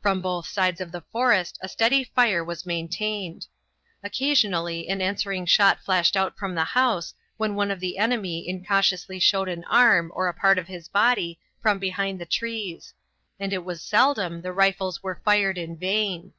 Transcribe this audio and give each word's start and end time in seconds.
From 0.00 0.22
both 0.22 0.46
sides 0.46 0.80
of 0.80 0.90
the 0.90 1.02
forest 1.12 1.58
a 1.60 1.68
steady 1.68 2.02
fire 2.02 2.42
was 2.42 2.64
maintained. 2.64 3.46
Occasionally 4.02 4.88
an 4.88 5.02
answering 5.02 5.44
shot 5.44 5.80
flashed 5.80 6.16
out 6.16 6.38
from 6.38 6.54
the 6.54 6.64
house 6.64 7.12
when 7.36 7.54
one 7.54 7.70
of 7.70 7.78
the 7.78 7.98
enemy 7.98 8.48
incautiously 8.48 9.18
showed 9.18 9.50
an 9.50 9.64
arm 9.64 10.10
or 10.14 10.28
a 10.28 10.32
part 10.34 10.56
of 10.56 10.68
his 10.68 10.88
body 10.88 11.38
from 11.60 11.78
behind 11.78 12.18
the 12.18 12.24
trees, 12.24 12.94
and 13.38 13.52
it 13.52 13.66
was 13.66 13.82
seldom 13.82 14.40
the 14.40 14.50
rifles 14.54 15.02
were 15.02 15.20
fired 15.26 15.58
in 15.58 15.76
vain. 15.76 16.32